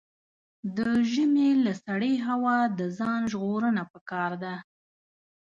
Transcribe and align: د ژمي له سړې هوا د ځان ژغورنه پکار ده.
د 0.77 0.79
ژمي 1.11 1.49
له 1.65 1.73
سړې 1.85 2.13
هوا 2.27 2.57
د 2.79 2.81
ځان 2.97 3.21
ژغورنه 3.31 3.83
پکار 3.93 4.31
ده. 4.43 4.55